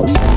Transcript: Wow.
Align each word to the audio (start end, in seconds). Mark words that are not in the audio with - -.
Wow. 0.00 0.29